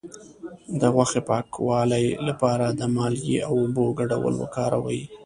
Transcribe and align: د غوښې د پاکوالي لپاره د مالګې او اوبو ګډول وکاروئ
د 0.79 0.81
غوښې 0.93 1.21
د 1.23 1.25
پاکوالي 1.29 2.05
لپاره 2.27 2.65
د 2.79 2.81
مالګې 2.95 3.37
او 3.47 3.53
اوبو 3.63 3.85
ګډول 3.99 4.33
وکاروئ 4.37 5.01